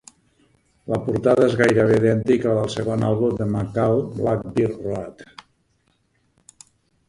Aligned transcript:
La 0.93 0.97
portada 1.09 1.43
és 1.47 1.57
gairebé 1.59 1.99
idèntica 1.99 2.49
a 2.53 2.57
la 2.57 2.57
del 2.63 2.73
segon 2.77 3.05
àlbum 3.11 3.37
de 3.43 3.49
McCall 3.53 4.03
"Black 4.19 4.51
Bear 4.57 4.75
Road". 4.89 5.25